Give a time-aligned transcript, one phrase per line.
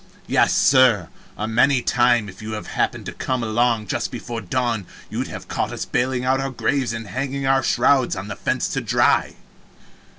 [0.25, 4.47] Yes, sir, many a time if you had happened to come along just before the
[4.47, 8.35] dawn you'd have caught us bailing out the graves and hanging our shrouds on the
[8.35, 9.35] fence to dry.